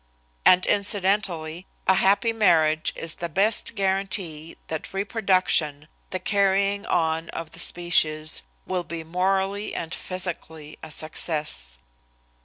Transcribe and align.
And 0.45 0.65
incidentally, 0.65 1.67
a 1.85 1.93
happy 1.93 2.33
marriage 2.33 2.91
is 2.95 3.13
the 3.13 3.29
best 3.29 3.75
guarantee 3.75 4.57
that 4.65 4.95
reproduction, 4.95 5.87
the 6.09 6.17
carrying 6.17 6.87
on 6.87 7.29
of 7.29 7.51
the 7.51 7.59
species, 7.59 8.41
will 8.65 8.83
be 8.83 9.03
morally 9.03 9.75
and 9.75 9.93
physically 9.93 10.79
a 10.81 10.89
success. 10.89 11.77